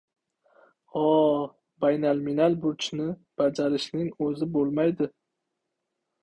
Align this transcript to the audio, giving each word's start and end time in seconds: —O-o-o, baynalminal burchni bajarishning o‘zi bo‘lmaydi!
—O-o-o, 1.01 1.43
baynalminal 1.85 2.57
burchni 2.63 3.05
bajarishning 3.43 4.09
o‘zi 4.29 4.49
bo‘lmaydi! 4.57 5.11